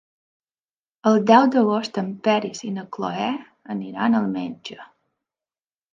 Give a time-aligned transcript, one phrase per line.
[1.09, 3.27] El deu d'agost en Peris i na Cloè
[3.77, 4.79] aniran al metge.